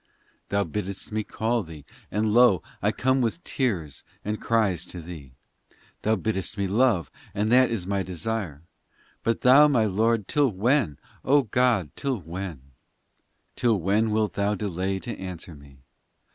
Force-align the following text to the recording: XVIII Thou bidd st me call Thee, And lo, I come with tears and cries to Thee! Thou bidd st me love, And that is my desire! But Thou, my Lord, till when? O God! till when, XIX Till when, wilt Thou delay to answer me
XVIII 0.01 0.41
Thou 0.49 0.63
bidd 0.63 0.95
st 0.97 1.11
me 1.13 1.23
call 1.23 1.61
Thee, 1.61 1.85
And 2.09 2.33
lo, 2.33 2.63
I 2.81 2.91
come 2.91 3.21
with 3.21 3.43
tears 3.43 4.03
and 4.25 4.41
cries 4.41 4.83
to 4.87 4.99
Thee! 4.99 5.33
Thou 6.01 6.15
bidd 6.15 6.43
st 6.43 6.57
me 6.57 6.65
love, 6.67 7.11
And 7.35 7.51
that 7.51 7.69
is 7.69 7.85
my 7.85 8.01
desire! 8.01 8.63
But 9.21 9.41
Thou, 9.41 9.67
my 9.67 9.85
Lord, 9.85 10.27
till 10.27 10.49
when? 10.49 10.97
O 11.23 11.43
God! 11.43 11.91
till 11.95 12.17
when, 12.17 12.53
XIX 12.55 12.65
Till 13.57 13.79
when, 13.79 14.09
wilt 14.09 14.33
Thou 14.33 14.55
delay 14.55 14.97
to 14.97 15.15
answer 15.19 15.53
me 15.53 15.77